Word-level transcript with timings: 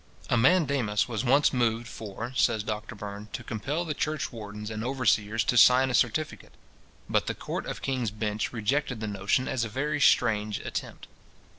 A 0.31 0.35
mandamus 0.35 1.07
was 1.07 1.23
once 1.23 1.53
moved 1.53 1.87
for, 1.87 2.33
says 2.35 2.63
Doctor 2.63 2.95
Burn, 2.95 3.27
to 3.33 3.43
compel 3.43 3.85
the 3.85 3.93
church 3.93 4.31
wardens 4.33 4.71
and 4.71 4.83
overseers 4.83 5.43
to 5.43 5.57
sign 5.57 5.91
a 5.91 5.93
certificate; 5.93 6.53
but 7.07 7.27
the 7.27 7.35
Court 7.35 7.67
of 7.67 7.83
King's 7.83 8.09
Bench 8.09 8.51
rejected 8.51 8.99
the 8.99 9.07
motion 9.07 9.47
as 9.47 9.63
a 9.63 9.69
very 9.69 10.01
strange 10.01 10.57
attempt. 10.61 11.05